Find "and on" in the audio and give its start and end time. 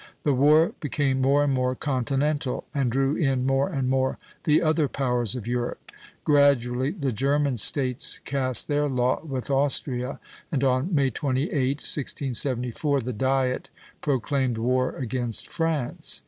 10.51-10.95